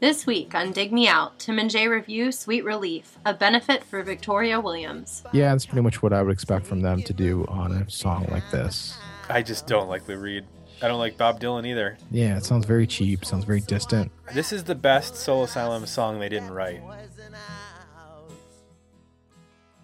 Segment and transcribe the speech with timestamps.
[0.00, 4.02] This week on Dig Me Out, Tim and Jay review Sweet Relief, a benefit for
[4.02, 5.22] Victoria Williams.
[5.30, 8.26] Yeah, that's pretty much what I would expect from them to do on a song
[8.30, 8.96] like this.
[9.28, 10.46] I just don't like Lou Reed.
[10.80, 11.98] I don't like Bob Dylan either.
[12.10, 14.10] Yeah, it sounds very cheap, sounds very distant.
[14.32, 16.80] This is the best Soul Asylum song they didn't write.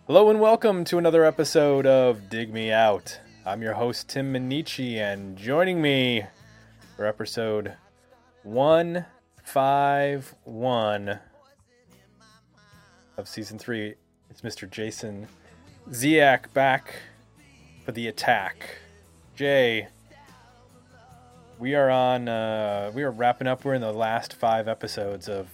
[0.07, 3.21] Hello and welcome to another episode of Dig Me Out.
[3.45, 6.25] I'm your host Tim Minichi, and joining me
[6.97, 7.75] for episode
[9.53, 11.21] 151
[13.17, 13.95] of season 3,
[14.29, 14.69] it's Mr.
[14.69, 15.29] Jason
[15.91, 16.97] Ziak back
[17.85, 18.79] for the attack.
[19.37, 19.87] Jay,
[21.61, 25.49] we are on uh, we are wrapping up we're in the last five episodes of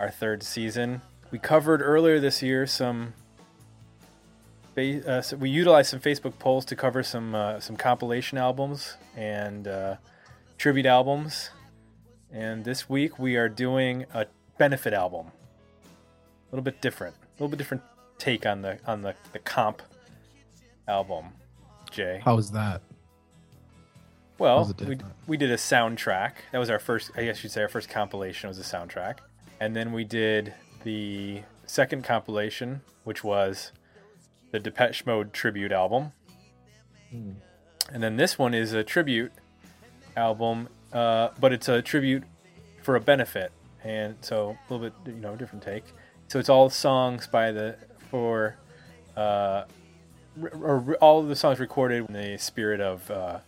[0.00, 3.12] our third season we covered earlier this year some
[4.76, 9.68] uh, so we utilized some facebook polls to cover some uh, some compilation albums and
[9.68, 9.94] uh,
[10.58, 11.50] tribute albums
[12.32, 14.26] and this week we are doing a
[14.58, 15.26] benefit album
[15.82, 17.82] a little bit different a little bit different
[18.18, 19.82] take on the on the, the comp
[20.88, 21.26] album
[21.90, 22.82] jay how is that
[24.40, 26.32] well, we, we did a soundtrack.
[26.50, 29.18] That was our first, I guess you'd say, our first compilation was a soundtrack.
[29.60, 33.72] And then we did the second compilation, which was
[34.50, 36.12] the Depeche Mode tribute album.
[37.10, 37.32] Hmm.
[37.92, 39.32] And then this one is a tribute
[40.16, 42.24] album, uh, but it's a tribute
[42.82, 43.52] for a benefit.
[43.84, 45.84] And so a little bit, you know, different take.
[46.28, 47.76] So it's all songs by the,
[48.10, 48.56] for,
[49.16, 49.64] uh,
[51.00, 53.38] all the songs recorded in the spirit of, uh,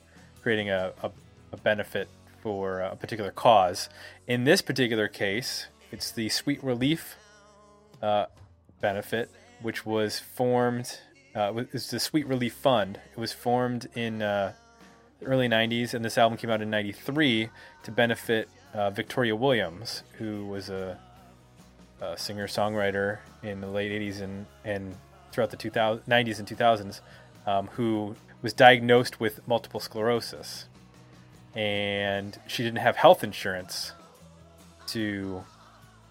[0.43, 1.11] creating a, a,
[1.53, 2.09] a benefit
[2.43, 3.89] for a particular cause.
[4.27, 7.17] In this particular case, it's the Sweet Relief
[8.03, 8.27] uh,
[8.81, 10.99] benefit, which was formed.
[11.35, 12.99] Uh, it's the Sweet Relief Fund.
[13.13, 14.55] It was formed in uh,
[15.25, 17.49] early '90s, and this album came out in '93
[17.85, 20.99] to benefit uh, Victoria Williams, who was a,
[22.01, 24.95] a singer-songwriter in the late '80s and and
[25.31, 27.01] throughout the 2000, '90s and 2000s,
[27.47, 30.67] um, who was diagnosed with multiple sclerosis,
[31.55, 33.93] and she didn't have health insurance
[34.89, 35.45] to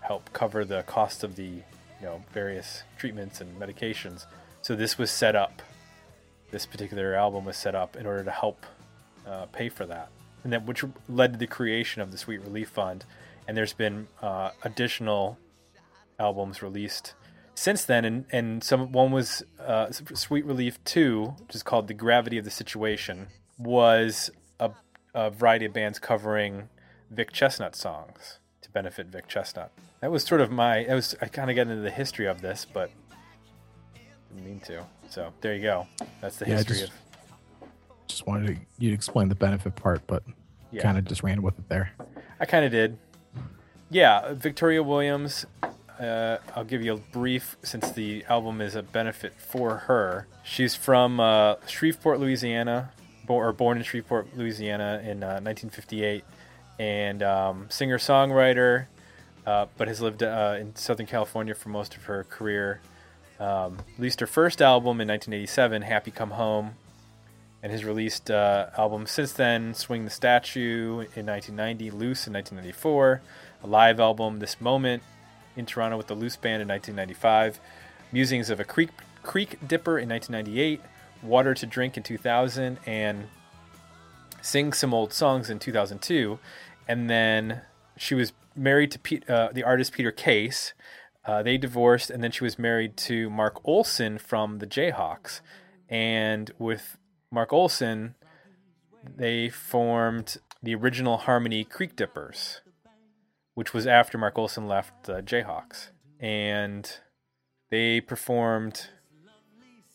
[0.01, 1.43] help cover the cost of the
[2.01, 4.25] you know various treatments and medications.
[4.61, 5.61] So this was set up.
[6.51, 8.65] This particular album was set up in order to help
[9.27, 10.09] uh, pay for that,
[10.43, 13.05] and that which led to the creation of the Sweet Relief Fund.
[13.47, 15.37] And there's been uh, additional
[16.19, 17.13] albums released
[17.55, 21.93] since then, and, and some one was uh, Sweet Relief Two, which is called "The
[21.93, 23.27] Gravity of the Situation,"
[23.57, 24.71] was a,
[25.13, 26.69] a variety of bands covering
[27.09, 29.69] Vic Chesnutt songs to benefit Vic Chesnutt.
[29.99, 30.85] That was sort of my.
[30.85, 32.89] That was I kind of got into the history of this, but
[34.29, 34.85] didn't mean to.
[35.09, 35.87] So there you go.
[36.21, 36.97] That's the yeah, history just, of.
[38.11, 40.23] Just wanted to, you to explain the benefit part, but
[40.71, 40.81] yeah.
[40.81, 41.91] kind of just ran with it there.
[42.39, 42.97] I kind of did.
[43.89, 45.45] Yeah, Victoria Williams
[46.01, 50.25] uh, I'll give you a brief since the album is a benefit for her.
[50.43, 52.91] She's from uh, Shreveport, Louisiana,
[53.27, 56.23] or born in Shreveport, Louisiana in uh, 1958,
[56.79, 58.87] and um, singer songwriter,
[59.45, 62.81] uh, but has lived uh, in Southern California for most of her career.
[63.39, 66.75] Um, released her first album in 1987, Happy Come Home,
[67.63, 73.21] and has released uh, albums since then Swing the Statue in 1990, Loose in 1994,
[73.63, 75.03] a live album, This Moment
[75.55, 77.59] in Toronto with the Loose Band in 1995,
[78.11, 78.89] Musings of a Creek,
[79.23, 80.81] Creek Dipper in 1998,
[81.21, 83.27] Water to Drink in 2000, and
[84.41, 86.39] Sing Some Old Songs in 2002.
[86.87, 87.61] And then
[87.95, 90.73] she was married to Pete, uh, the artist Peter Case.
[91.23, 95.41] Uh, they divorced, and then she was married to Mark Olson from the Jayhawks.
[95.87, 96.97] And with
[97.31, 98.15] Mark Olson,
[99.17, 102.61] they formed the original Harmony Creek Dippers
[103.53, 105.89] which was after Mark Olson left the Jayhawks.
[106.19, 106.89] And
[107.69, 108.89] they performed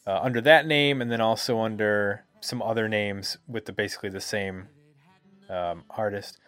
[0.06, 4.21] uh, under that name and then also under some other names with the basically the
[4.21, 4.69] same
[5.49, 6.39] um, artist.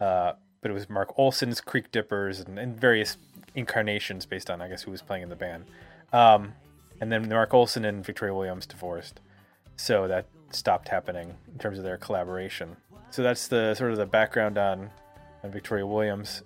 [0.00, 3.16] Uh, but it was Mark Olson's Creek Dippers and, and, various
[3.54, 5.64] incarnations based on, I guess, who was playing in the band.
[6.12, 6.54] Um,
[7.00, 9.20] and then Mark Olson and Victoria Williams divorced.
[9.78, 12.76] So that stopped happening in terms of their collaboration.
[13.10, 14.90] So that's the sort of the background on
[15.42, 16.42] and Victoria Williams.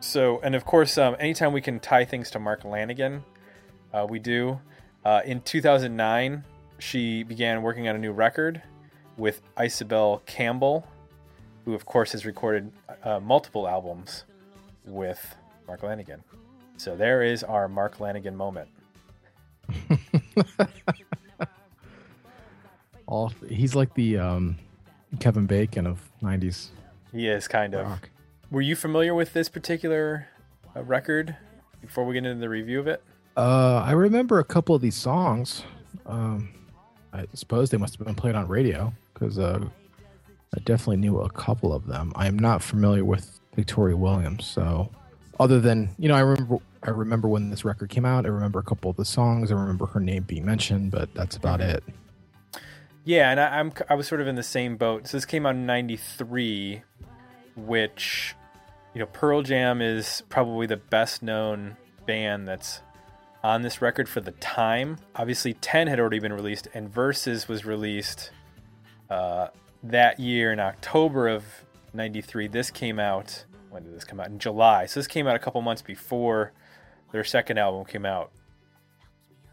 [0.00, 3.22] So, and of course, um, anytime we can tie things to Mark Lanegan,
[3.94, 4.60] uh, we do.
[5.04, 6.44] Uh, in 2009,
[6.78, 8.60] she began working on a new record
[9.16, 10.86] with Isobel Campbell,
[11.64, 12.70] who, of course, has recorded
[13.04, 14.24] uh, multiple albums
[14.84, 15.36] with
[15.66, 16.20] Mark Lanegan.
[16.76, 18.68] So there is our Mark Lanegan moment.
[23.06, 24.58] All he's like the um,
[25.20, 26.70] Kevin Bacon of '90s
[27.16, 27.86] he is kind of.
[27.86, 28.10] Rock.
[28.50, 30.28] Were you familiar with this particular
[30.74, 31.36] uh, record
[31.80, 33.02] before we get into the review of it?
[33.36, 35.62] Uh, I remember a couple of these songs.
[36.04, 36.54] Um,
[37.12, 39.64] I suppose they must have been played on radio because uh,
[40.54, 42.12] I definitely knew a couple of them.
[42.14, 44.90] I am not familiar with Victoria Williams, so
[45.40, 48.26] other than you know, I remember I remember when this record came out.
[48.26, 49.50] I remember a couple of the songs.
[49.50, 51.82] I remember her name being mentioned, but that's about it.
[53.06, 55.06] Yeah, and I, am I was sort of in the same boat.
[55.06, 56.82] So this came out in '93,
[57.54, 58.34] which
[58.94, 62.82] you know Pearl Jam is probably the best known band that's
[63.44, 64.96] on this record for the time.
[65.14, 68.32] Obviously, 10 had already been released, and Versus was released
[69.08, 69.48] uh,
[69.84, 71.44] that year in October of
[71.94, 72.48] 93.
[72.48, 74.26] This came out, when did this come out?
[74.26, 74.86] In July.
[74.86, 76.50] So this came out a couple months before
[77.12, 78.32] their second album came out.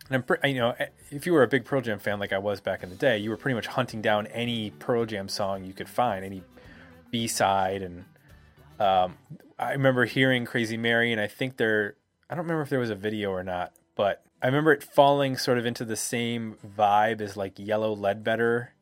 [0.09, 0.75] And I'm, you know,
[1.11, 3.17] if you were a big Pearl Jam fan like I was back in the day,
[3.17, 6.43] you were pretty much hunting down any Pearl Jam song you could find, any
[7.09, 7.81] B side.
[7.81, 8.05] And
[8.79, 9.17] um,
[9.57, 11.95] I remember hearing Crazy Mary, and I think there,
[12.29, 15.37] I don't remember if there was a video or not, but I remember it falling
[15.37, 18.73] sort of into the same vibe as like Yellow Ledbetter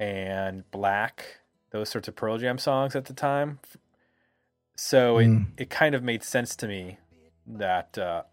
[0.00, 1.40] and Black,
[1.70, 3.60] those sorts of Pearl Jam songs at the time.
[4.74, 5.46] So mm.
[5.56, 6.98] it, it kind of made sense to me
[7.46, 8.24] that uh,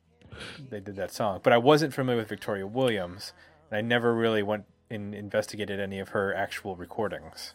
[0.69, 1.39] they did that song.
[1.43, 3.33] But I wasn't familiar with Victoria Williams,
[3.69, 7.53] and I never really went and investigated any of her actual recordings.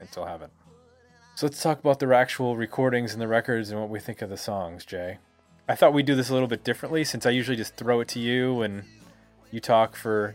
[0.00, 0.52] I still haven't.
[1.34, 4.28] So let's talk about the actual recordings and the records and what we think of
[4.28, 5.18] the songs, Jay.
[5.68, 8.08] I thought we'd do this a little bit differently since I usually just throw it
[8.08, 8.84] to you and
[9.50, 10.34] you talk for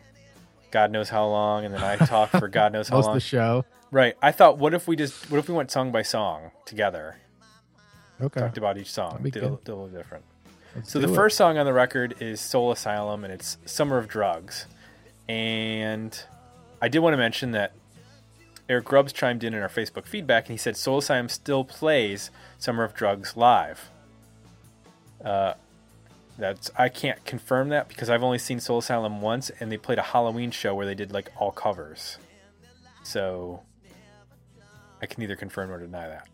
[0.72, 3.16] God knows how long, and then I talk for God knows how Most long.
[3.16, 4.16] the show, right?
[4.22, 7.18] I thought, what if we just, what if we went song by song together?
[8.22, 8.40] Okay.
[8.40, 9.20] Talked about each song.
[9.24, 10.24] Did a, did a, little different.
[10.76, 11.16] Let's so the it.
[11.16, 14.66] first song on the record is Soul Asylum, and it's Summer of Drugs.
[15.30, 16.20] And
[16.82, 17.74] I did want to mention that
[18.68, 22.32] Eric Grubbs chimed in in our Facebook feedback, and he said Soul Asylum still plays
[22.58, 23.90] Summer of Drugs live.
[25.24, 25.54] Uh,
[26.38, 30.00] that's I can't confirm that because I've only seen Soul Asylum once, and they played
[30.00, 32.18] a Halloween show where they did like all covers.
[33.04, 33.62] So
[35.02, 36.28] I can neither confirm nor deny that.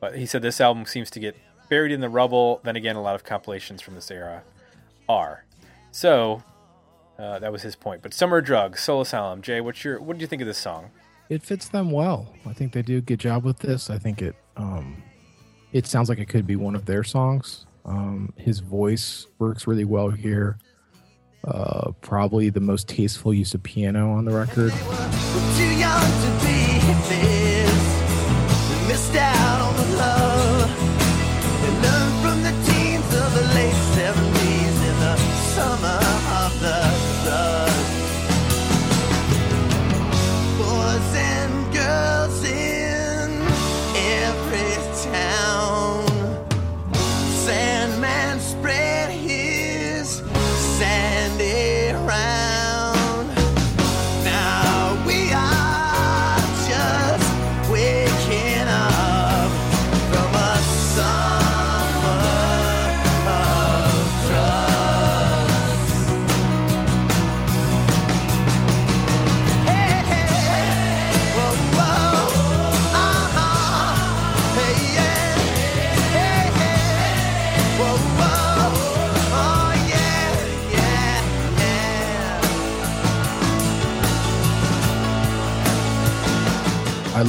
[0.00, 1.36] But he said this album seems to get
[1.72, 2.60] buried in the rubble.
[2.64, 4.42] Then again, a lot of compilations from this era
[5.08, 5.46] are.
[5.90, 6.42] So
[7.18, 8.02] uh, that was his point.
[8.02, 9.40] But Summer Drugs, Soul Asylum.
[9.40, 10.90] Jay, what's your what do you think of this song?
[11.30, 12.30] It fits them well.
[12.44, 13.88] I think they do a good job with this.
[13.88, 15.02] I think it um,
[15.72, 17.64] it sounds like it could be one of their songs.
[17.86, 20.58] Um, his voice works really well here.
[21.42, 24.72] Uh, probably the most tasteful use of piano on the record.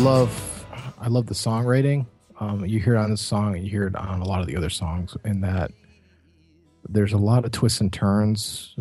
[0.03, 0.65] Love
[0.99, 2.05] I love the songwriting.
[2.39, 4.47] Um, you hear it on this song, and you hear it on a lot of
[4.47, 5.15] the other songs.
[5.23, 5.71] In that
[6.89, 8.75] there's a lot of twists and turns.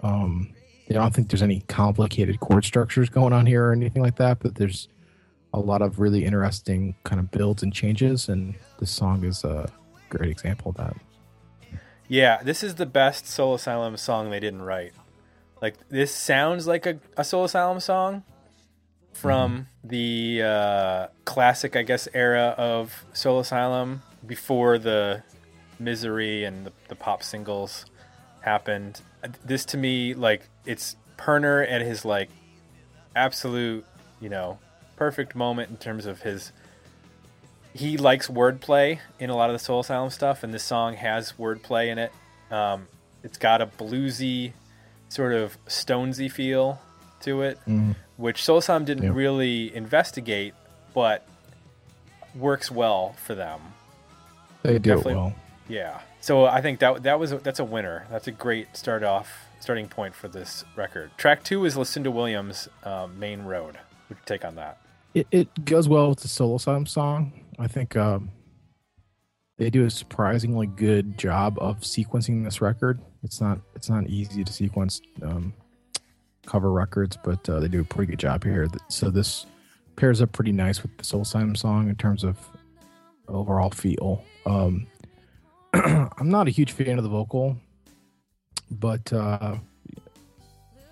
[0.00, 0.52] Um,
[0.90, 4.40] I don't think there's any complicated chord structures going on here or anything like that,
[4.40, 4.88] but there's
[5.52, 9.70] a lot of really interesting kind of builds and changes, and this song is a
[10.08, 10.96] great example of that.
[12.08, 14.92] Yeah, this is the best Soul Asylum song they didn't write.
[15.62, 18.24] Like this sounds like a, a Soul Asylum song,
[19.14, 19.88] from mm-hmm.
[19.88, 25.22] the uh, classic, I guess, era of Soul Asylum before the
[25.78, 27.86] Misery and the, the pop singles
[28.40, 29.00] happened.
[29.44, 32.28] This to me, like, it's Pirner at his like
[33.14, 33.86] absolute,
[34.20, 34.58] you know,
[34.96, 36.52] perfect moment in terms of his.
[37.72, 41.32] He likes wordplay in a lot of the Soul Asylum stuff, and this song has
[41.38, 42.12] wordplay in it.
[42.50, 42.88] Um,
[43.22, 44.52] it's got a bluesy,
[45.08, 46.80] sort of Stonesy feel
[47.22, 47.58] to it.
[47.66, 49.14] Mm which Soul didn't yep.
[49.14, 50.54] really investigate,
[50.92, 51.26] but
[52.34, 53.60] works well for them.
[54.62, 55.34] They do Definitely, well.
[55.68, 56.00] Yeah.
[56.20, 58.06] So I think that that was a, that's a winner.
[58.10, 59.30] That's a great start off
[59.60, 61.10] starting point for this record.
[61.16, 63.78] Track two is Lucinda Williams' um, "Main Road."
[64.08, 64.78] Would you take on that?
[65.14, 67.32] It, it goes well with the Soul Asylum song.
[67.58, 68.30] I think um,
[69.58, 73.00] they do a surprisingly good job of sequencing this record.
[73.22, 75.54] It's not it's not easy to sequence um,
[76.46, 78.68] cover records, but uh, they do a pretty good job here.
[78.88, 79.46] So this
[79.96, 82.36] pairs up pretty nice with the Soul Asylum song in terms of
[83.28, 84.24] overall feel.
[84.46, 84.86] Um,
[85.72, 87.56] I'm not a huge fan of the vocal,
[88.70, 89.56] but uh,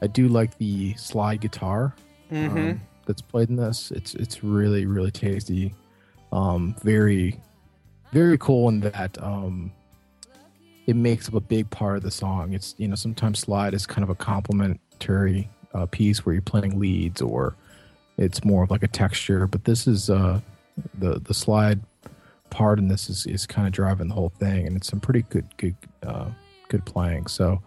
[0.01, 1.95] I do like the slide guitar
[2.33, 2.57] Mm-hmm.
[2.59, 3.91] um, that's played in this.
[3.91, 5.75] It's it's really really tasty,
[6.33, 7.39] um, very
[8.11, 9.71] very cool in that um,
[10.87, 12.55] it makes up a big part of the song.
[12.55, 14.15] It's you know sometimes slide is kind of a
[15.75, 17.55] uh, piece where you're playing leads or
[18.19, 20.41] it's more of like a texture, but this is uh,
[20.99, 21.81] the the slide
[22.51, 25.23] part in this is, is kind of driving the whole thing, and it's some pretty
[25.23, 26.31] good good uh,
[26.69, 27.27] good playing.
[27.27, 27.61] So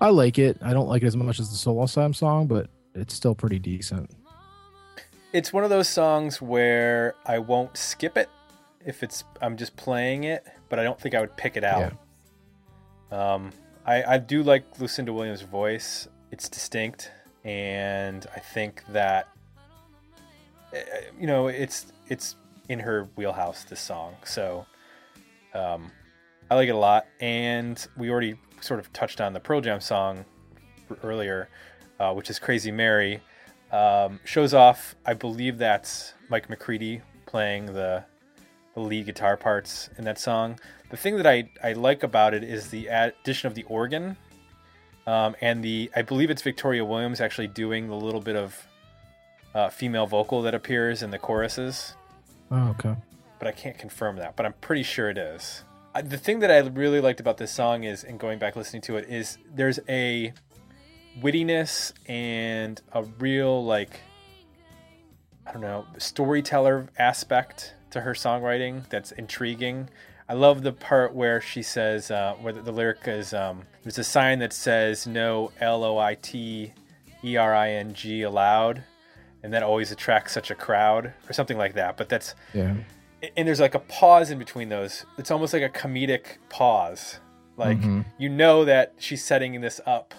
[0.00, 0.58] I like it.
[0.62, 3.58] I don't like it as much as the Soul Asylum song, but it's still pretty
[3.58, 4.10] decent.
[5.32, 8.28] It's one of those songs where I won't skip it
[8.84, 11.92] if it's I'm just playing it, but I don't think I would pick it out.
[13.10, 13.52] Um,
[13.86, 16.08] I, I do like Lucinda Williams' voice.
[16.32, 17.12] It's distinct,
[17.44, 19.28] and I think that
[20.72, 20.82] eh,
[21.20, 22.34] you know it's it's
[22.68, 23.62] in her wheelhouse.
[23.64, 24.66] This song, so
[25.54, 25.92] um,
[26.50, 27.06] I like it a lot.
[27.20, 30.24] And we already sort of touched on the Pearl Jam song
[31.02, 31.48] earlier,
[31.98, 33.20] uh, which is Crazy Mary.
[33.70, 38.04] Um, shows off, I believe that's Mike McCready playing the,
[38.74, 40.60] the lead guitar parts in that song.
[40.90, 44.16] The thing that I, I like about it is the addition of the organ.
[45.06, 48.66] Um, and the I believe it's Victoria Williams actually doing the little bit of
[49.54, 51.94] uh, female vocal that appears in the choruses,
[52.50, 52.94] Oh, okay.
[53.38, 54.36] but I can't confirm that.
[54.36, 55.64] But I'm pretty sure it is.
[55.94, 58.80] I, the thing that I really liked about this song is, and going back listening
[58.82, 60.32] to it, is there's a
[61.20, 64.00] wittiness and a real like
[65.46, 69.88] I don't know storyteller aspect to her songwriting that's intriguing.
[70.28, 73.98] I love the part where she says uh, where the, the lyric is um, there's
[73.98, 76.72] a sign that says no L O I T
[77.24, 78.82] E R I N G allowed,
[79.42, 81.96] and that always attracts such a crowd or something like that.
[81.96, 82.74] But that's Yeah.
[83.36, 85.04] and there's like a pause in between those.
[85.18, 87.18] It's almost like a comedic pause.
[87.56, 88.04] Like Mhm.
[88.18, 90.14] you know that she's setting this up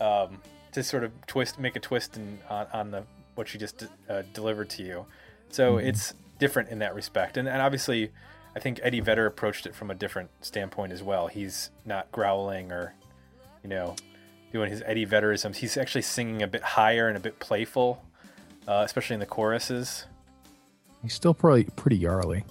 [0.00, 0.40] um,
[0.72, 3.04] to sort of twist, make a twist in, on, on the
[3.34, 5.06] what she just uh, delivered to you.
[5.50, 7.36] So it's different in that respect.
[7.36, 8.10] And, and obviously,
[8.56, 11.26] I think Eddie Vedder approached it from a different standpoint as well.
[11.26, 12.94] He's not growling or,
[13.62, 13.96] you know,
[14.52, 15.56] doing his Eddie Vedderisms.
[15.56, 18.04] He's actually singing a bit higher and a bit playful,
[18.68, 20.06] uh, especially in the choruses.
[21.02, 22.44] He's still probably pretty yarly.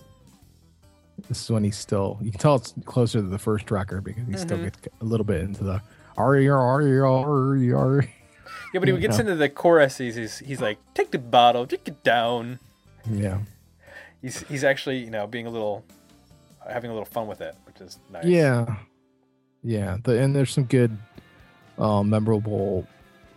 [1.30, 2.20] This is when he's still.
[2.22, 5.24] You can tell it's closer to the first record because he still gets a little
[5.24, 5.82] bit into the
[6.18, 8.16] Ari Ari Ari Ari.
[8.74, 9.98] Yeah, but he gets into the chorus.
[9.98, 12.60] He's, he's he's like, take the bottle, drink it down.
[13.10, 13.40] Yeah,
[14.24, 15.84] He's he's actually you know being a little,
[16.68, 18.26] having a little fun with it, which is nice.
[18.26, 18.78] yeah,
[19.64, 19.98] yeah.
[20.04, 20.98] The, and there's some good,
[21.78, 22.88] uh, memorable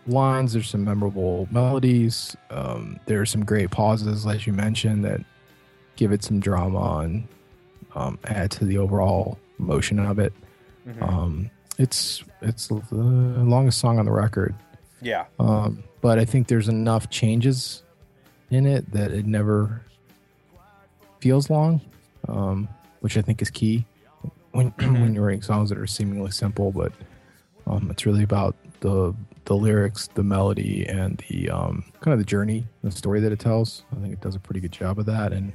[0.07, 0.53] lines.
[0.55, 2.37] There's some memorable melodies.
[2.51, 5.21] Um, there are some great pauses, as you mentioned, that
[5.97, 7.27] give it some drama and
[7.95, 10.33] um, add to the overall motion of it.
[10.89, 11.03] Mhm.
[11.03, 14.55] Um, it's it's the longest song on the record.
[15.03, 17.83] yeah, Um, but I think there's enough changes
[18.51, 19.83] in it that it never
[21.21, 21.81] feels long,
[22.29, 22.69] um,
[23.01, 23.85] which I think is key
[24.53, 24.69] when
[25.01, 26.93] when you're writing songs that are seemingly simple, but
[27.67, 32.25] um, it's really about the the lyrics, the melody, and the um, kind of the
[32.25, 33.85] journey, the story that it tells.
[33.97, 35.53] I think it does a pretty good job of that, and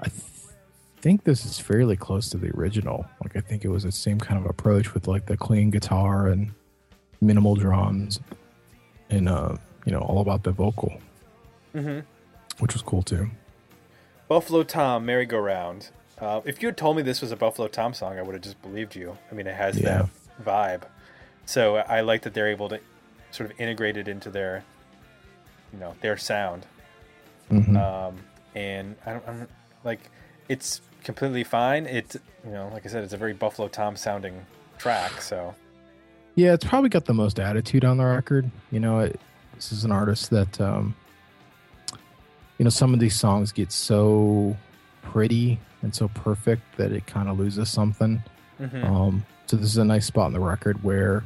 [0.00, 0.22] I th-
[1.00, 3.06] think this is fairly close to the original.
[3.22, 6.28] Like I think it was the same kind of approach with like the clean guitar
[6.28, 6.52] and
[7.20, 8.20] minimal drums
[9.10, 10.98] and uh, you know all about the vocal,
[11.72, 12.00] hmm
[12.58, 13.30] which was cool too.
[14.28, 15.88] Buffalo Tom, Merry Go Round.
[16.20, 18.42] Uh, if you had told me this was a Buffalo Tom song, I would have
[18.42, 19.16] just believed you.
[19.30, 20.06] I mean, it has Yeah.
[20.38, 20.82] that vibe.
[21.46, 22.80] So I like that they're able to
[23.30, 24.64] sort of integrate it into their,
[25.72, 26.66] you know, their sound.
[27.50, 27.76] Mhm.
[27.76, 28.16] Um,
[28.54, 29.48] and I don't, I'm
[29.84, 30.00] like,
[30.48, 31.86] it's completely fine.
[31.86, 34.44] It, you know, like I said, it's a very Buffalo Tom sounding
[34.78, 35.20] track.
[35.22, 35.54] So
[36.34, 38.50] Yeah, it's probably got the most attitude on the record.
[38.70, 39.18] You know, it,
[39.54, 40.94] this is an artist that, um,
[42.58, 44.56] you know, some of these songs get so
[45.02, 48.22] pretty and so perfect that it kind of loses something.
[48.60, 48.84] mhm.
[48.84, 51.24] Um, so this is a nice spot in the record where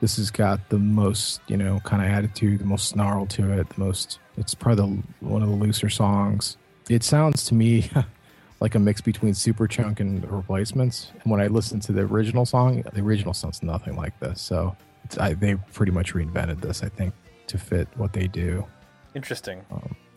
[0.00, 3.68] this has got the most, you know, kind of attitude, the most snarl to it,
[3.70, 4.18] the most.
[4.36, 6.56] It's probably the, one of the looser songs.
[6.88, 7.90] It sounds to me
[8.60, 11.12] like a mix between Superchunk and the Replacements.
[11.22, 14.40] And when I listen to the original song, the original sounds nothing like this.
[14.40, 17.14] So it's, I, they pretty much reinvented this, I think,
[17.46, 18.66] to fit what they do.
[19.14, 19.64] interesting.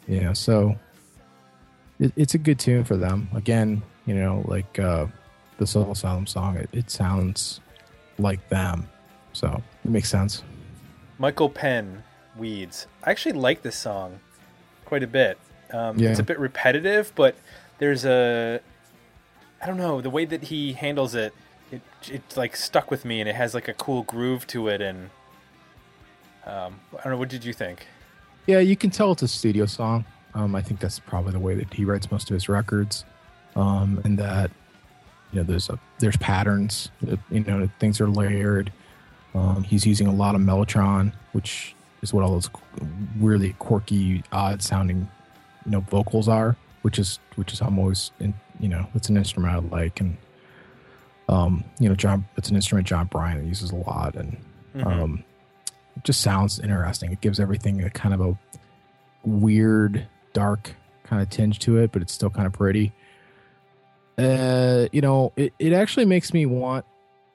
[0.08, 0.76] Yeah, so
[2.00, 3.30] it, it's a good tune for them.
[3.34, 5.08] Again, You know, like uh,
[5.58, 6.58] the Soul Asylum song.
[6.58, 7.62] It, it sounds
[8.18, 8.90] like them,
[9.34, 10.44] so it makes sense.
[11.20, 12.04] Michael Penn,
[12.36, 12.88] Weeds.
[13.04, 14.20] I actually like this song
[14.86, 15.38] quite a bit.
[15.72, 16.10] Um, Yeah.
[16.10, 17.36] It's a bit repetitive, but
[17.78, 18.60] there's a
[19.62, 21.34] I don't know the way that he handles it.
[21.72, 24.82] It it like stuck with me, and it has like a cool groove to it.
[24.82, 25.12] And
[26.46, 27.18] um, I don't know.
[27.18, 27.86] What did you think?
[28.48, 30.06] Yeah, you can tell it's a studio song.
[30.34, 33.04] Um, I think that's probably the way that he writes most of his records,
[33.56, 34.50] um, and that
[35.32, 36.90] you know there's a there's patterns.
[37.02, 38.72] that, You know, things are layered.
[39.36, 42.50] Um, he's using a lot of mellotron, which is what all those
[43.20, 45.08] really quirky, odd sounding,
[45.66, 46.56] you know, vocals are.
[46.82, 50.00] Which is which is how I'm always, in, you know, it's an instrument I like,
[50.00, 50.18] and
[51.30, 54.36] um, you know, John, it's an instrument Jon Brion uses a lot, and
[54.76, 54.86] Mhm.
[54.88, 55.24] um,
[56.04, 57.12] just sounds interesting.
[57.12, 58.38] It gives everything a kind of a
[59.24, 62.92] weird, dark kind of tinge to it, but it's still kind of pretty.
[64.18, 66.86] Uh, you know, it, it actually makes me want.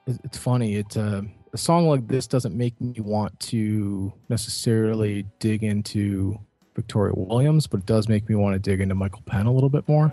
[0.07, 0.77] It's funny.
[0.77, 1.23] It uh,
[1.53, 6.39] a song like this doesn't make me want to necessarily dig into
[6.75, 9.71] Victoria Williams, but it does make me want to dig into Michael Penn a little
[9.71, 10.13] bit more.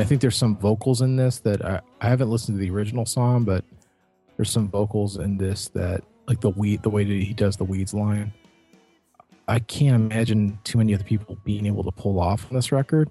[0.00, 2.70] And I think there's some vocals in this that I, I haven't listened to the
[2.70, 3.64] original song, but
[4.36, 7.64] there's some vocals in this that like the weed, the way that he does the
[7.64, 8.32] weeds line.
[9.46, 13.10] I can't imagine too many other people being able to pull off on this record.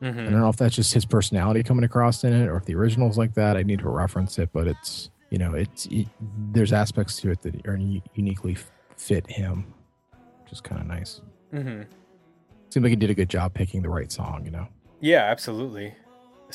[0.00, 0.16] I Mhm.
[0.30, 3.18] don't know if that's just his personality coming across in it, or if the original's
[3.18, 3.56] like that.
[3.56, 6.06] I need to reference it, but it's you know it's it,
[6.52, 7.76] there's aspects to it that are
[8.14, 8.56] uniquely
[8.96, 9.66] fit him,
[10.42, 11.20] which is kind of nice.
[11.52, 11.82] Mm-hmm.
[12.70, 14.44] Seems like he did a good job picking the right song.
[14.44, 14.68] You know.
[15.00, 15.94] Yeah, absolutely.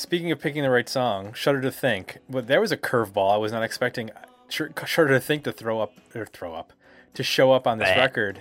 [0.00, 2.18] Speaking of picking the right song, Shudder to Think.
[2.28, 4.10] But there was a curveball I was not expecting.
[4.48, 6.72] Sh- Shudder to Think to throw up or throw up
[7.12, 8.40] to show up on this record.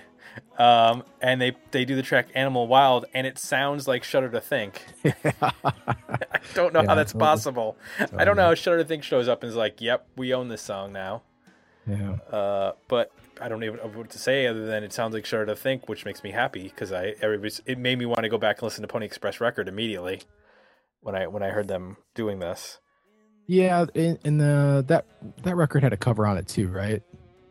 [0.57, 4.39] Um, and they they do the track Animal Wild, and it sounds like Shudder to
[4.39, 4.85] Think.
[5.03, 5.51] I
[6.53, 7.27] don't know Yeah, how that's totally.
[7.27, 7.77] possible.
[8.17, 10.47] I don't know how Shudder to Think shows up and is like, "Yep, we own
[10.47, 11.23] this song now."
[11.85, 12.13] Yeah.
[12.31, 15.47] Uh, but I don't even know what to say other than it sounds like Shudder
[15.47, 18.37] to Think, which makes me happy because I everybody's, it made me want to go
[18.37, 20.21] back and listen to Pony Express record immediately
[21.01, 22.79] when I when I heard them doing this.
[23.47, 25.05] Yeah, and, and the that
[25.43, 27.01] that record had a cover on it too, right?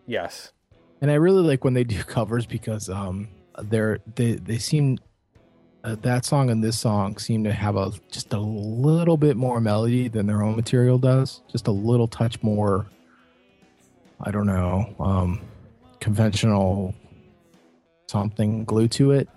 [0.07, 0.53] Yes.
[1.01, 3.29] And I really like when they do covers because um
[3.63, 4.99] they're they they seem
[5.85, 9.61] uh, that song and this song seem to have a just a little bit more
[9.61, 12.87] melody than their own material does, just a little touch more.
[14.21, 15.41] I don't know, um,
[16.01, 16.95] conventional
[18.09, 19.29] something glue to it.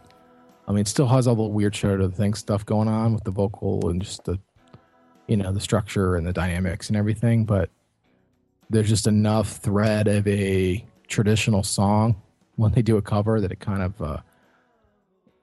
[0.71, 3.25] I mean, it still has all the weird sort of thing stuff going on with
[3.25, 4.39] the vocal and just the,
[5.27, 7.69] you know, the structure and the dynamics and everything, but
[8.69, 12.21] there's just enough thread of a traditional song
[12.55, 14.17] when they do a cover that it kind of uh,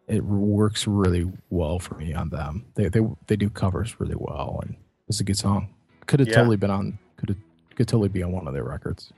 [0.06, 2.64] it works really well for me on them.
[2.74, 4.76] They they they do covers really well, and
[5.08, 5.74] it's a good song.
[6.06, 6.36] Could have Yeah.
[6.36, 6.98] totally been on.
[7.18, 7.38] Could have
[7.76, 9.12] could totally be on one of their records.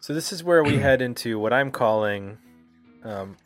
[0.00, 2.38] So this is where we head into what I'm calling
[3.04, 3.36] um,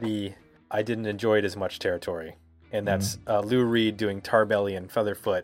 [0.00, 0.32] the
[0.70, 2.36] I didn't enjoy it as much territory,
[2.72, 5.42] and that's uh, Lou Reed doing Tarbelly and Featherfoot.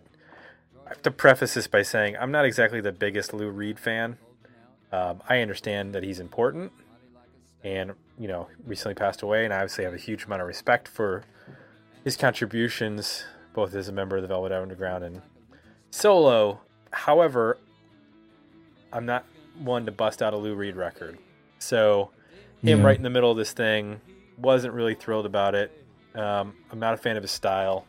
[0.86, 4.18] I have to preface this by saying I'm not exactly the biggest Lou Reed fan.
[4.92, 6.72] Um, I understand that he's important,
[7.62, 10.86] and you know recently passed away, and I obviously have a huge amount of respect
[10.88, 11.24] for
[12.04, 15.22] his contributions, both as a member of the Velvet Underground and
[15.90, 16.60] solo.
[16.92, 17.56] However,
[18.92, 19.24] I'm not
[19.58, 21.18] one to bust out a Lou Reed record.
[21.58, 22.10] So
[22.62, 22.86] him Yeah.
[22.86, 24.00] right in the middle of this thing
[24.38, 25.70] wasn't really thrilled about it.
[26.14, 27.86] Um, I'm not a fan of his style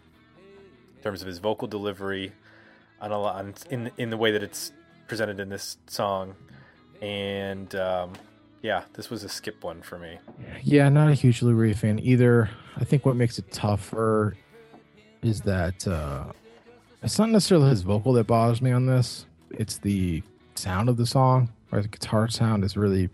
[0.97, 2.31] in terms of his vocal delivery
[3.01, 4.71] on a lot in in the way that it's
[5.08, 6.36] presented in this song,
[7.01, 8.13] and um,
[8.62, 10.17] yeah, this was a skip one for me.
[10.63, 12.49] Yeah, not a huge Lou Reed fan either.
[12.77, 14.36] I think what makes it tougher
[15.21, 16.25] is that uh,
[17.03, 19.25] it's not necessarily his vocal that bothers me on this.
[19.51, 20.23] It's the
[20.55, 21.49] sound of the song.
[21.71, 23.10] Or the guitar sound is really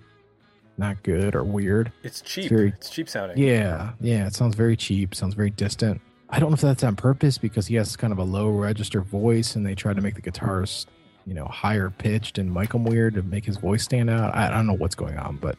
[0.78, 1.92] not good or weird.
[2.04, 2.50] It's cheap.
[2.50, 3.38] very- it's cheap sounding.
[3.38, 5.14] Yeah, yeah, it sounds very cheap.
[5.14, 6.02] Sounds very distant.
[6.30, 9.02] I don't know if that's on purpose because he has kind of a low register
[9.02, 10.88] voice, and they try to make the guitars,
[11.26, 14.34] you know, higher pitched and mic him weird to make his voice stand out.
[14.34, 15.58] I, I don't know what's going on, but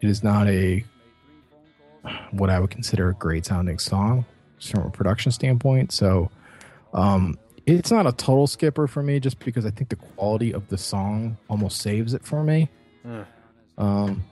[0.00, 0.84] it is not a
[2.32, 4.24] what I would consider a great sounding song
[4.60, 5.92] from a production standpoint.
[5.92, 6.30] So,
[6.92, 10.68] um, it's not a total skipper for me, just because I think the quality of
[10.68, 12.68] the song almost saves it for me.
[13.06, 13.24] Mm.
[13.78, 14.24] Um,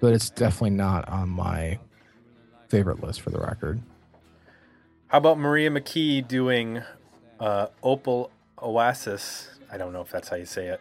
[0.00, 1.78] but it's definitely not on my
[2.68, 3.80] favorite list for the record.
[5.08, 6.82] How about Maria McKee doing
[7.38, 8.30] uh, Opal
[8.60, 9.48] Oasis?
[9.70, 10.80] I don't know if that's how you say it.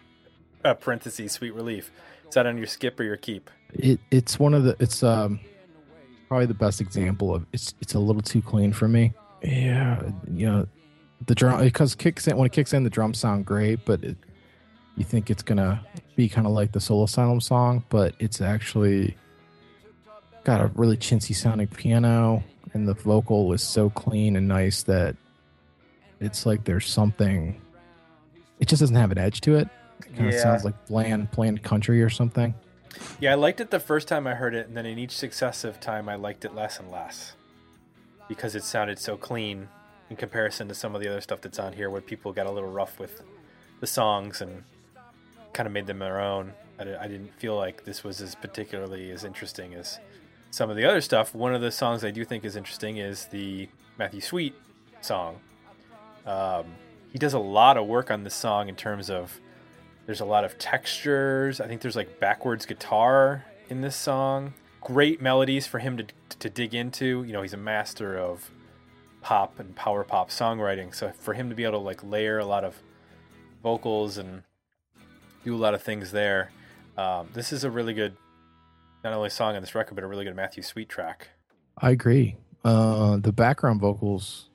[0.64, 1.90] uh, parentheses, Sweet Relief.
[2.28, 3.50] Is that on your skip or your keep?
[3.74, 5.40] It it's one of the it's um
[6.28, 9.12] probably the best example of it's it's a little too clean for me.
[9.42, 10.66] Yeah, you know
[11.26, 14.16] the drum because kicks in when it kicks in the drums sound great, but it,
[14.96, 15.84] you think it's gonna
[16.16, 19.16] be kind of like the Soul Asylum song, but it's actually
[20.44, 22.42] got a really chintzy sounding piano,
[22.74, 25.16] and the vocal is so clean and nice that
[26.20, 27.60] it's like there's something.
[28.60, 29.68] It just doesn't have an edge to it.
[30.00, 30.42] It kind of Yeah.
[30.42, 32.54] sounds like bland, bland country or something.
[33.20, 35.80] Yeah, I liked it the first time I heard it, and then in each successive
[35.80, 37.34] time, I liked it less and less
[38.28, 39.68] because it sounded so clean
[40.10, 42.50] in comparison to some of the other stuff that's on here, where people got a
[42.50, 43.22] little rough with
[43.80, 44.64] the songs and
[45.52, 46.52] kind of made them their own.
[46.78, 49.98] I, I didn't feel like this was as particularly as interesting as
[50.50, 51.34] some of the other stuff.
[51.34, 54.54] One of the songs I do think is interesting is the Matthew Sweet
[55.00, 55.40] song.
[56.26, 56.66] Um,
[57.10, 59.40] he does a lot of work on this song in terms of
[60.06, 61.60] there's a lot of textures.
[61.60, 64.54] I think there's like backwards guitar in this song.
[64.80, 66.06] Great melodies for him to
[66.40, 67.22] to dig into.
[67.22, 68.50] You know, he's a master of
[69.20, 70.94] pop and power pop songwriting.
[70.94, 72.82] So for him to be able to like layer a lot of
[73.62, 74.42] vocals and
[75.44, 76.50] do a lot of things there,
[76.96, 78.16] um, this is a really good
[79.04, 81.28] not only song on this record, but a really good Matthew Sweet track.
[81.78, 82.36] I agree.
[82.64, 84.48] Uh, the background vocals,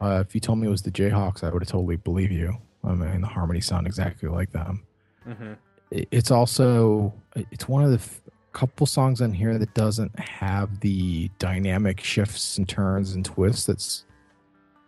[0.00, 2.56] uh, if you told me it was the Jayhawks, I would have totally believe you.
[2.84, 4.84] I mean, the harmonies sound exactly like them.
[5.24, 5.52] hmm
[5.90, 8.20] It's also it's one of the f-
[8.52, 14.04] couple songs on here that doesn't have the dynamic shifts and turns and twists that's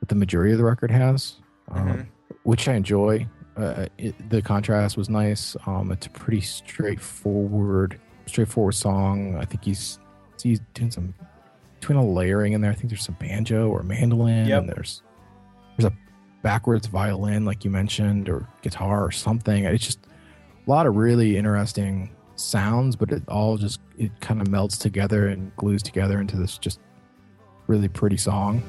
[0.01, 1.37] that the majority of the record has,
[1.71, 2.07] um, Mhm.
[2.43, 3.27] which I enjoy.
[3.57, 5.57] Uh, it, the contrast was nice.
[5.67, 9.37] Um, it's a pretty straightforward, straightforward song.
[9.37, 9.99] I think he's
[10.43, 11.15] he's doing some
[11.81, 12.71] between a layering in there.
[12.71, 14.47] I think there's some banjo or mandolin.
[14.47, 14.61] Yep.
[14.61, 15.03] And there's
[15.77, 15.97] there's a
[16.43, 19.65] backwards violin, like you mentioned, or guitar or something.
[19.65, 20.01] It's just
[20.67, 25.29] a lot of really interesting sounds, but it all just it kind of melts together
[25.29, 26.81] and glues together into this just
[27.67, 28.63] really pretty song.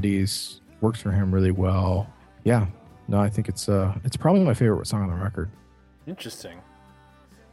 [0.00, 2.10] Melodies, works for him really well.
[2.44, 2.66] Yeah,
[3.08, 5.50] no, I think it's uh it's probably my favorite song on the record.
[6.06, 6.60] Interesting.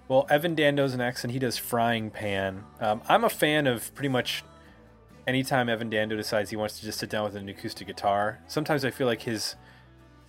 [0.07, 2.63] Well, Evan Dando's next, and he does Frying Pan.
[2.79, 4.45] Um, I'm a fan of pretty much
[5.27, 8.39] anytime Evan Dando decides he wants to just sit down with an acoustic guitar.
[8.47, 9.55] Sometimes I feel like his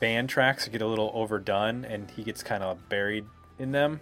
[0.01, 3.25] band tracks get a little overdone, and he gets kind of buried
[3.61, 4.01] in them.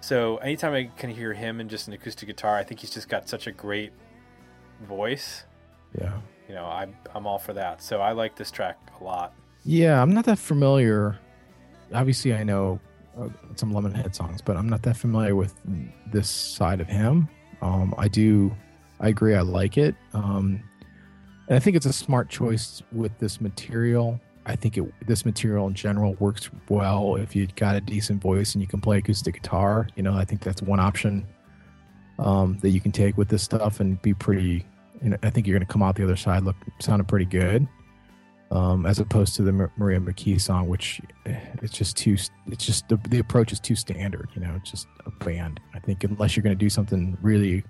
[0.00, 3.08] So anytime I can hear him and just an acoustic guitar, I think he's just
[3.08, 3.92] got such a great
[4.82, 5.44] voice.
[5.96, 6.18] Yeah.
[6.48, 7.82] You know, I, I'm all for that.
[7.82, 9.34] So I like this track a lot.
[9.64, 11.18] Yeah, I'm not that familiar.
[11.92, 12.80] Obviously, I know
[13.18, 15.54] uh, some Lemonhead songs, but I'm not that familiar with
[16.12, 17.28] this side of him.
[17.62, 18.54] Um, I do
[19.00, 19.34] I agree.
[19.34, 19.94] I like it.
[20.12, 20.62] Um,
[21.48, 24.20] and I think it's a smart choice with this material.
[24.46, 28.54] I think it this material in general works well if you've got a decent voice
[28.54, 29.88] and you can play acoustic guitar.
[29.96, 31.26] You know, I think that's one option
[32.18, 34.66] um, that you can take with this stuff and be pretty.
[35.02, 37.66] Know, I think you're going to come out the other side look sounding pretty good,
[38.50, 42.16] um, as opposed to the Maria McKee song, which eh, it's just too.
[42.46, 44.28] It's just the the approach is too standard.
[44.34, 45.60] You know, it's just a band.
[45.74, 47.64] I think unless you're going to do something really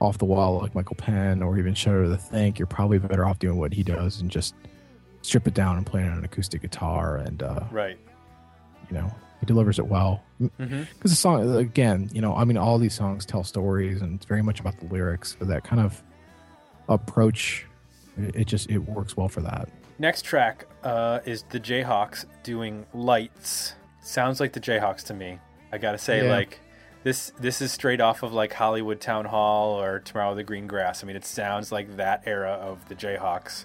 [0.00, 3.38] off the wall like Michael Penn or even Shudder to Think, you're probably better off
[3.38, 4.54] doing what he does and just
[5.22, 7.96] strip it down and play it on an acoustic guitar and uh, Right.
[8.90, 12.56] you know he delivers it well because hmm the song again you know i mean
[12.56, 15.80] all these songs tell stories and it's very much about the lyrics but that kind
[15.80, 16.02] of
[16.88, 17.66] approach
[18.16, 19.68] it, just it works well for that
[19.98, 23.74] Next track uh, is the Jayhawks doing Lights.
[24.00, 25.38] Sounds like the Jayhawks to me.
[25.70, 26.32] I gotta say, Yeah.
[26.32, 26.58] like
[27.04, 31.04] this this is straight off of like Hollywood Town Hall or Tomorrow the Green Grass.
[31.04, 33.64] I mean, it sounds like that era of the Jayhawks.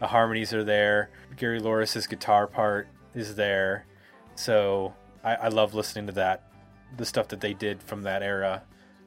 [0.00, 1.10] The harmonies are there.
[1.36, 3.86] Gary Louris's guitar part is there.
[4.34, 6.50] So I, I love listening to that,
[6.96, 8.62] the stuff that they did from that era,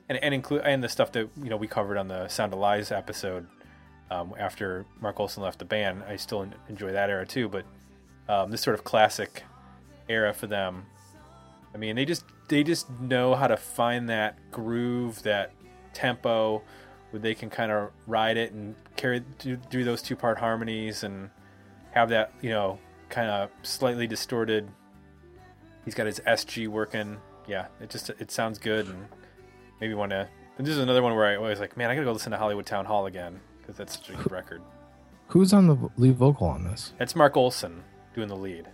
[0.10, 2.60] and and include and the stuff that you know we covered on the Sound of
[2.60, 3.48] Lies episode
[4.12, 6.04] um, after Mark Olson left the band.
[6.08, 7.66] I still enjoy that era too, but
[8.28, 9.44] um, this sort of classic
[10.10, 10.86] era for them.
[11.74, 15.54] I mean, they just they just know how to find that groove, that
[15.94, 16.64] tempo,
[17.12, 21.04] where they can kind of ride it and carry do, do those two part harmonies
[21.04, 21.30] and
[21.92, 24.68] have that you know kind of slightly distorted.
[25.86, 27.18] He's got his SG working.
[27.48, 29.08] Yeah, it just it sounds good and
[29.82, 30.28] maybe want to.
[30.58, 32.38] And this is another one where I was like, man, I gotta go listen to
[32.38, 34.62] Hollywood Town Hall again because that's such a good record.
[35.28, 37.84] who's on the lead vocal on this That's Mark Olson
[38.16, 38.68] doing the lead.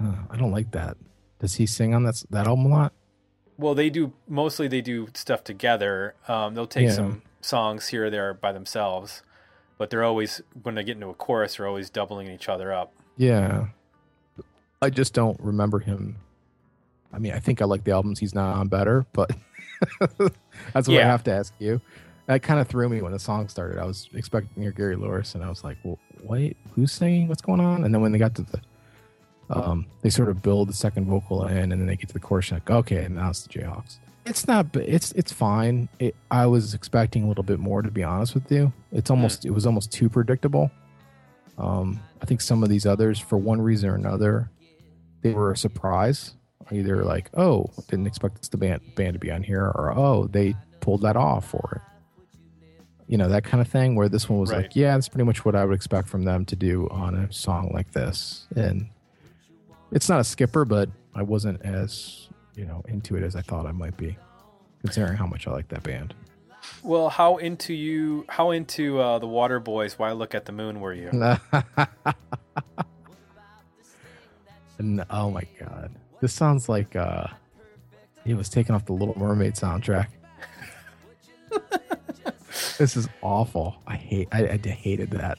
[0.00, 0.96] uh, i don't like that
[1.40, 2.92] does he sing on that that album a lot
[3.58, 6.14] Well, they do mostly they do stuff together.
[6.28, 6.92] Um, they'll take Yeah.
[6.94, 9.22] some songs here or there by themselves,
[9.78, 12.92] but they're always when they get into a chorus, they're always doubling each other up.
[13.16, 13.66] yeah
[14.82, 16.16] i just don't remember him
[17.12, 19.30] i mean i think i like the albums he's not on better but
[20.72, 21.80] that's what i have to ask you.
[22.26, 23.78] That kind of threw me when the song started.
[23.78, 27.28] I was expecting your gary Louris, and i was like well wait who's singing?
[27.28, 27.84] What's going on?
[27.84, 28.60] And then when they got to the
[29.50, 32.20] um, they sort of build the second vocal in and then they get to the
[32.20, 33.98] chorus like okay and now it's the jayhawks.
[34.26, 35.88] It's not it's it's fine.
[35.98, 38.72] It, i was expecting a little bit more to be honest with you.
[38.92, 40.70] It's almost it was almost too predictable.
[41.58, 44.50] Um, i think some of these others for one reason or another
[45.22, 46.34] they were a surprise
[46.72, 50.26] either like oh didn't expect this the band, band to be on here or oh
[50.26, 51.82] they pulled that off for it
[53.06, 54.62] you know that kind of thing where this one was Right.
[54.62, 57.32] like yeah that's pretty much what i would expect from them to do on a
[57.32, 58.88] song like this and
[59.90, 63.66] it's not a skipper but i wasn't as you know into it as i thought
[63.66, 64.16] i might be
[64.80, 66.14] considering how much i like that band
[66.82, 68.26] Well, how into you?
[68.28, 69.94] How into uh, the Waterboys?
[69.94, 70.80] Why look at the moon?
[70.80, 71.08] Were you?
[74.78, 77.26] and oh my god this sounds like uh
[78.24, 80.08] it was taken off the little mermaid soundtrack
[82.78, 85.38] this is awful i hate i, I hated that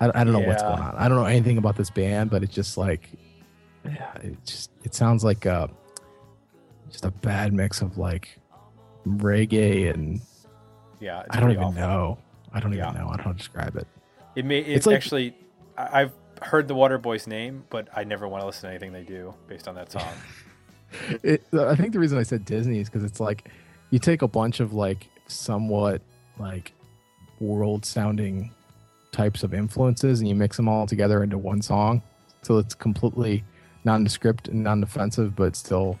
[0.00, 2.42] I, I don't know what's going on i don't know anything about this band but
[2.42, 3.10] it's just like
[3.84, 5.66] yeah, it just it sounds like uh
[6.90, 8.38] just a bad mix of like
[9.06, 10.20] reggae and
[11.00, 11.80] Yeah, i don't even awful.
[11.80, 12.18] know
[12.52, 12.88] i don't Yeah.
[12.90, 13.86] even know i don't know how to describe it
[14.36, 14.60] It may.
[14.60, 15.34] It's, actually.
[15.76, 19.34] I've heard the Waterboys name, but I never want to listen to anything they do
[19.48, 20.08] based on that song.
[21.22, 23.48] it, I think the reason I said Disney is because it's like
[23.90, 26.02] you take a bunch of like somewhat
[26.38, 26.72] like
[27.40, 28.50] world sounding
[29.12, 32.02] types of influences and you mix them all together into one song.
[32.42, 33.44] So it's completely
[33.84, 35.98] nondescript and non-defensive, but still,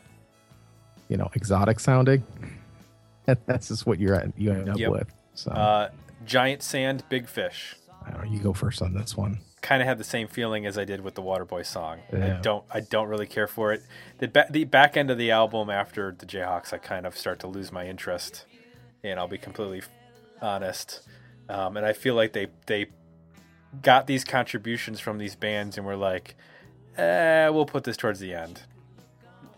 [1.08, 2.22] you know, exotic sounding.
[3.46, 4.90] That's just what you're at, you end up Yep.
[4.90, 5.12] with.
[5.34, 5.88] So Uh,
[6.26, 7.76] Giant Sand, Big Fish.
[8.06, 9.38] I don't know, you go first on this one.
[9.64, 12.00] Kind of had the same feeling as I did with the Waterboy song.
[12.12, 12.64] I don't.
[12.70, 13.82] I don't really care for it.
[14.18, 17.38] The ba- the back end of the album after the Jayhawks, I kind of start
[17.40, 18.44] to lose my interest,
[19.02, 19.80] and I'll be completely
[20.42, 21.00] honest.
[21.48, 22.88] Um, and I feel like they they
[23.80, 26.34] got these contributions from these bands and were like,
[26.98, 28.60] eh, we'll put this towards the end.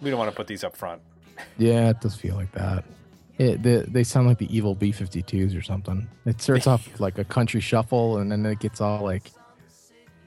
[0.01, 1.03] We don't want to put these up front.
[1.59, 2.85] Yeah, it does feel like that.
[3.39, 6.09] It, they, they sound like the evil B 52s or something.
[6.25, 9.31] It starts off like a country shuffle and then it gets all like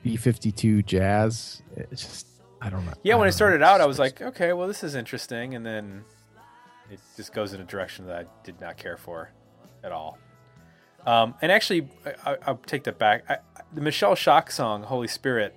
[0.04, 1.62] B 52 jazz.
[1.76, 2.28] It's just,
[2.62, 2.94] I don't know.
[3.04, 5.66] Yeah, when I it started out, I was like, okay, well, this is interesting, and
[5.66, 6.04] then
[6.92, 9.32] it just goes in a direction that I did not care for
[9.84, 10.18] at all.
[11.06, 13.24] Um, and actually, I, I, I'll take that back.
[13.30, 13.38] I-
[13.74, 15.56] the Michelle Shocked song, "Holy Spirit,"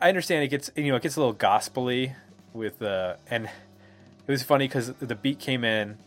[0.00, 2.14] I understand it gets you know it gets a little gospely
[2.54, 5.98] with uh, and it was funny because the beat came in,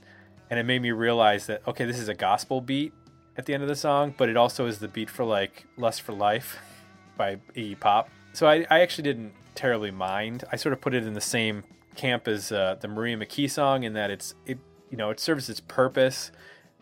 [0.49, 2.91] and it made me realize that okay, this is a gospel beat
[3.37, 6.01] at the end of the song, but it also is the beat for like "Lust
[6.01, 6.57] for Life"
[7.17, 8.09] by Iggy Pop.
[8.33, 10.43] So I, I actually didn't terribly mind.
[10.51, 11.63] I sort of put it in the same
[11.95, 14.57] camp as uh, the Maria McKee song in that it's it
[14.89, 16.31] you know it serves its purpose.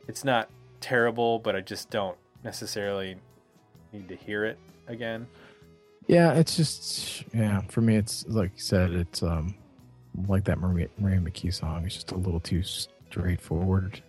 [0.07, 3.17] It's not terrible, but I just don't necessarily
[3.93, 5.27] need to hear it again.
[6.07, 7.61] Yeah, it's just yeah.
[7.69, 9.55] For me, it's like you said, it's um
[10.27, 11.85] like that Maria, Maria McKee song.
[11.85, 14.01] It's just a little too straightforward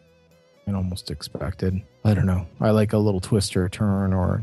[0.66, 1.80] and almost expected.
[2.04, 2.46] I don't know.
[2.60, 4.42] I like a little twist or a turn, or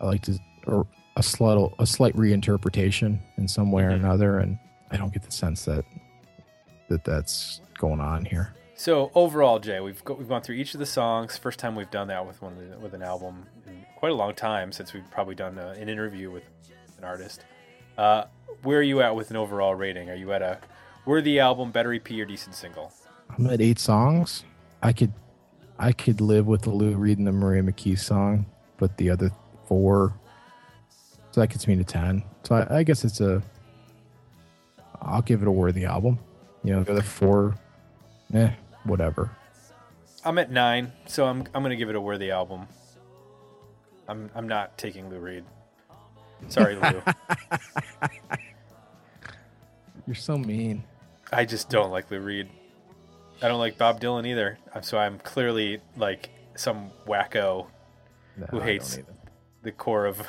[0.00, 3.96] I like to or a slight a slight reinterpretation in some way or Mhm.
[4.04, 4.58] another, and
[4.90, 5.84] I don't get the sense that
[6.88, 8.54] that that's going on here.
[8.74, 11.38] So overall, Jay, we've go, we've gone through each of the songs.
[11.38, 14.34] First time we've done that with one the- with an album in quite a long
[14.34, 16.42] time since we've probably done a, an interview with
[16.98, 17.44] an artist.
[17.96, 18.24] Uh,
[18.62, 20.10] where are you at with an overall rating?
[20.10, 20.58] Are you at a
[21.06, 22.92] worthy album, better EP, or decent single?
[23.38, 24.44] I'm at eight songs.
[24.82, 25.12] I could
[25.78, 28.46] I could live with the Lou Reed and the Maria McKee song,
[28.76, 29.30] but the other
[29.66, 30.14] four
[31.34, 32.22] so that gets me to ten.
[32.44, 33.42] So I, I guess it's a
[35.02, 36.20] I'll give it a worthy album.
[36.62, 37.56] You know, the other four
[38.32, 38.50] eh,
[38.84, 39.32] whatever.
[40.24, 42.68] I'm at nine, so I'm I'm gonna give it a worthy album.
[44.06, 45.42] I'm I'm not taking Lou Reed.
[46.46, 47.02] Sorry, Lou.
[50.06, 50.84] You're so mean.
[51.32, 52.48] I just don't like Lou Reed.
[53.42, 54.56] I don't like Bob Dylan either.
[54.72, 57.66] Uh, So I'm clearly like some wacko,
[58.36, 59.00] No, Who hates-
[59.64, 60.24] the core of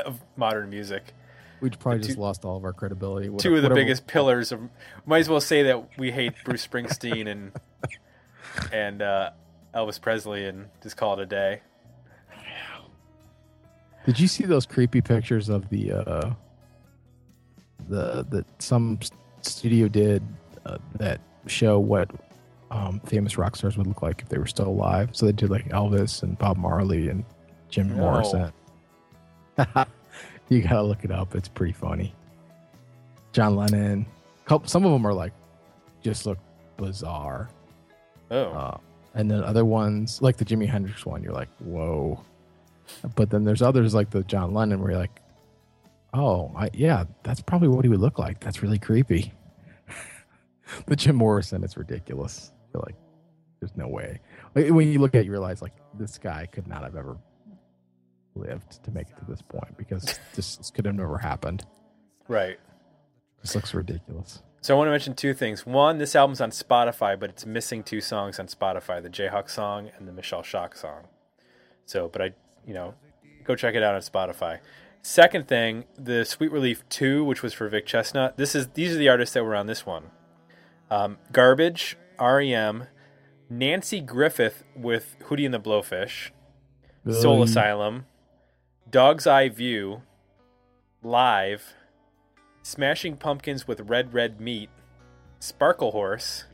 [0.00, 1.12] of modern music.
[1.60, 3.28] we'd probably the just lost all of our credibility.
[3.38, 4.60] two of the biggest pillars of
[5.06, 7.52] might as well say that we hate Bruce Springsteen and
[8.72, 9.30] and uh,
[9.74, 11.60] Elvis Presley and just call it a day.
[14.06, 16.30] Did you see those creepy pictures of the uh
[17.88, 18.98] the that some
[19.42, 20.22] studio did
[20.66, 22.10] uh, that show what
[22.70, 25.10] um, famous rock stars would look like if they were still alive?
[25.12, 27.24] So they did like Elvis and Bob Marley and
[27.70, 27.96] Jim No.
[27.96, 28.52] Morrison.
[30.48, 31.34] you gotta look it up.
[31.34, 32.14] It's pretty funny.
[33.32, 34.06] John Lennon.
[34.64, 35.32] Some of them are like
[36.02, 36.38] just look
[36.76, 37.50] bizarre.
[38.30, 38.78] Oh, Uh,
[39.14, 42.22] and then other ones, like the Jimi Hendrix one, you're like, whoa.
[43.16, 45.20] But then there's others like the John Lennon where you're like,
[46.14, 48.40] oh, I, yeah, that's probably what he would look like.
[48.40, 49.32] That's really creepy.
[50.86, 52.52] the Jim Morrison, it's ridiculous.
[52.72, 52.94] You're like,
[53.60, 54.20] there's no way.
[54.54, 57.16] Like, When you look at it, you realize like this guy could not have ever
[58.34, 61.64] lived to make it to this point because this, this could have never happened.
[62.28, 62.58] right.
[63.42, 64.42] This looks ridiculous.
[64.60, 65.64] So I want to mention two things.
[65.64, 69.90] One, this album's on Spotify, but it's missing two songs on Spotify: the Jayhawk song
[69.96, 71.04] and the Michelle Shocked song.
[71.86, 72.30] So, but I,
[72.66, 72.94] you know,
[73.44, 74.58] go check it out on Spotify.
[75.02, 78.36] Second thing, the Sweet Relief Two, which was for Vic Chesnutt.
[78.36, 80.10] This is these are the artists that were on this one:
[80.90, 82.88] um, Garbage, REM,
[83.50, 86.30] Nanci Griffith with Hootie and the Blowfish,
[87.08, 87.44] Soul Really?
[87.44, 88.06] Asylum,
[88.90, 90.02] Dog's Eye View,
[91.02, 91.74] Live,
[92.62, 94.70] Smashing Pumpkins with Red Red Meat,
[95.40, 96.44] Sparklehorse.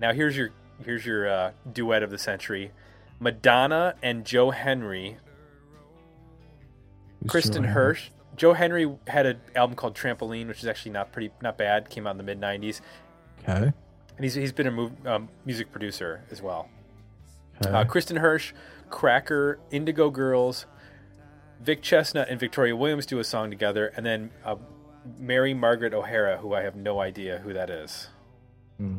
[0.00, 0.50] Now here's your
[0.84, 2.72] here's your uh, duet of the century:
[3.20, 5.16] Madonna and Joe Henry.
[7.22, 8.08] Who's Kristin Joe Hersh.
[8.36, 11.88] Joe Henry had an album called Trampoline, which is actually not pretty not bad.
[11.90, 12.80] Came out in the mid '90s,
[13.42, 13.72] Okay.
[13.72, 13.72] and
[14.24, 16.68] he's he's been a mov- um, music producer as well.
[17.64, 17.70] okay.
[17.72, 18.52] Uh, Kristin Hersh,
[18.90, 20.66] Cracker, Indigo Girls,
[21.64, 24.56] Vic Chesnutt, and Victoria Williams do a song together, and then uh,
[25.18, 28.08] Mary Margaret O'Hara, who I have no idea who that is.
[28.78, 28.98] Hmm.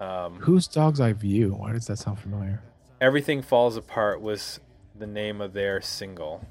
[0.00, 1.50] Um, Who's Dog's Eye View?
[1.50, 2.62] Why does that sound familiar?
[3.00, 4.58] Everything Falls Apart was
[4.98, 6.46] the name of their single.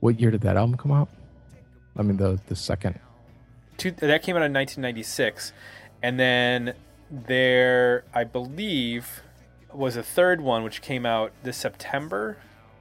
[0.00, 1.08] What year did that album come out?
[1.96, 3.00] I mean, the the second.
[3.76, 5.52] Two, that came out in 1996,
[6.02, 6.74] and then
[7.10, 9.22] there, I believe,
[9.72, 12.38] was a third one which came out this September.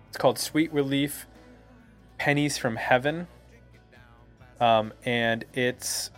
[0.09, 1.27] It's called Sweet Relief,
[2.17, 3.27] Pennies from Heaven,
[4.59, 6.11] um, and it's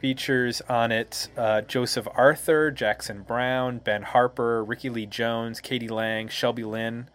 [0.00, 5.88] features on it uh, Joseph Arthur, Jackson Browne, Ben Harper, Rickie Lee Jones, k.d.
[5.88, 7.08] lang, Shelby Lynne,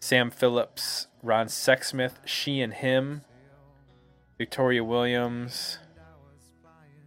[0.00, 3.22] Sam Phillips, Ron Sexsmith, She and Him,
[4.36, 5.78] Victoria Williams,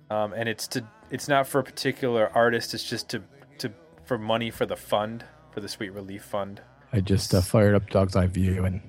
[0.10, 2.74] um, and it's to it's not for a particular artist.
[2.74, 3.24] It's just to
[3.60, 3.72] to
[4.04, 5.24] for money for the fund
[5.54, 6.62] for the Sweet Relief Fund.
[6.92, 8.82] I just uh, fired up Dog's Eye View, and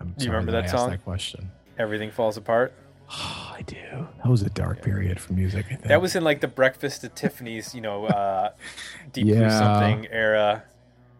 [0.00, 0.90] I'm Do you remember that, that song?
[0.90, 1.50] that question.
[1.78, 2.72] Everything falls apart.
[3.10, 3.76] Oh, I do.
[4.18, 5.66] That was a dark period for music.
[5.66, 8.50] I think That was in like the Breakfast at Tiffany's, you know, uh,
[9.12, 10.64] Deep Blue Something era.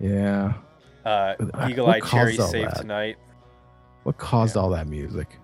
[0.00, 0.54] yeah.
[1.04, 2.78] Uh, uh, Eagle Eye Cherry Save that?
[2.78, 3.16] Tonight.
[4.02, 5.38] What caused all that music?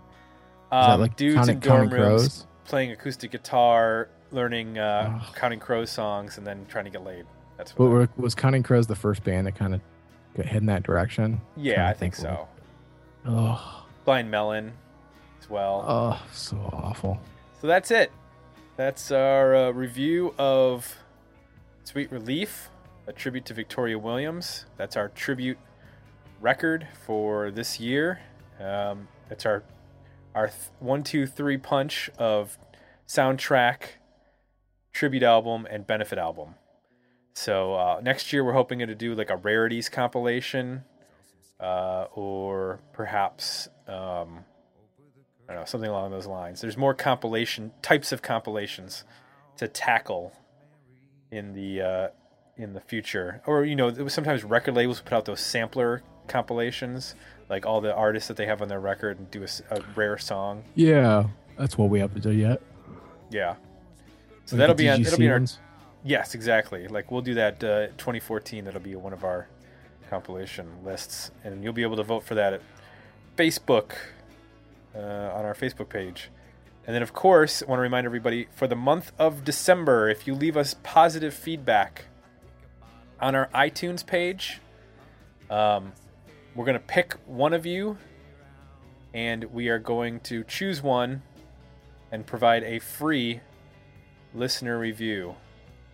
[0.72, 2.46] Um, that like dudes in dorm rooms Crows?
[2.64, 5.34] playing acoustic guitar, learning uh, Ugh.
[5.36, 7.26] Counting Crows songs, and then trying to get laid.
[7.58, 7.90] That's But what.
[7.92, 9.80] were- was Counting Crows the first band that kind of
[10.44, 11.40] head in that direction?
[11.56, 12.48] yeah, I think think so.
[13.26, 14.72] Oh, Blind Melon
[15.40, 15.84] as well.
[15.86, 17.20] oh, so awful.
[17.60, 18.10] So that's it.
[18.76, 20.96] That's our uh, review of
[21.84, 22.70] Sweet Relief,
[23.06, 24.66] a tribute to Victoria Williams.
[24.76, 25.58] That's our tribute
[26.40, 28.20] record for this year.
[28.58, 29.62] Um, it's our
[30.34, 32.58] our th- one, two, three punch of
[33.06, 33.82] soundtrack,
[34.92, 36.54] tribute album, and benefit album.
[37.34, 40.84] So uh, next year we're hoping to do like a rarities compilation,
[41.62, 44.44] uh, or perhaps um,
[45.48, 46.60] I don't know, something along those lines.
[46.60, 49.04] There's more compilation types of compilations
[49.58, 50.32] to tackle
[51.30, 52.08] in the uh,
[52.56, 57.14] in the future, or you know, sometimes record labels put out those sampler compilations,
[57.48, 60.64] like all the artists that they have on their record, and do a rare song.
[60.74, 61.24] Yeah,
[61.58, 62.60] that's what we have to do yet.
[63.30, 63.54] Yeah.
[64.44, 65.00] So Like that'll be on.
[65.00, 65.58] It'll be in our, ones?
[66.04, 66.88] yes, exactly.
[66.88, 68.64] Like we'll do that uh, 2014.
[68.64, 69.48] That'll be one of our
[70.12, 72.60] compilation lists, and you'll be able to vote for that at
[73.34, 73.92] Facebook
[74.94, 76.28] uh, on our Facebook page.
[76.86, 80.26] And then, of course, I want to remind everybody for the month of December, if
[80.26, 82.04] you leave us positive feedback
[83.22, 84.60] on our iTunes page,
[85.48, 85.94] um,
[86.54, 87.96] we're going to pick one of you,
[89.14, 91.22] and we are going to choose one
[92.10, 93.40] and provide a free
[94.34, 95.36] listener review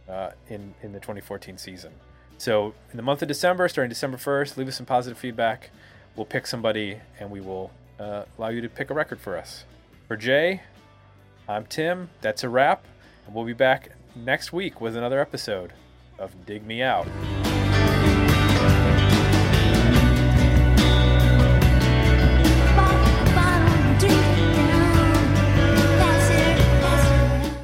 [0.08, 1.92] uh, in in the 2014 season.
[2.38, 5.70] So in the month of December, starting December 1st, leave us some positive feedback.
[6.16, 9.64] We'll pick somebody and we will uh, allow you to pick a record for us.
[10.06, 10.62] For Jay,
[11.48, 12.10] I'm Tim.
[12.20, 12.84] That's a wrap,
[13.26, 15.72] and we'll be back next week with another episode
[16.18, 17.06] of Dig Me Out.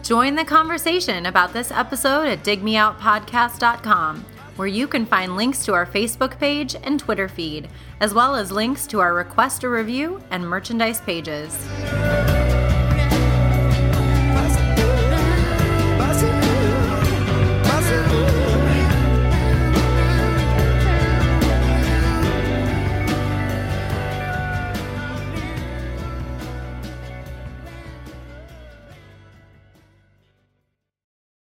[0.03, 4.25] Join the conversation about this episode at digmeoutpodcast.com,
[4.57, 7.69] where you can find links to our Facebook page and Twitter feed,
[8.01, 11.59] as well as links to our request a review and merchandise pages.